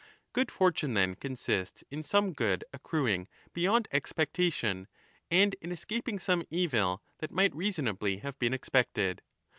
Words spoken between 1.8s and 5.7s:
in some good accruing beyond expec tation, and